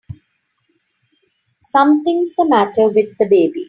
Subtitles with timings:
[1.61, 3.59] Something's the matter with the baby!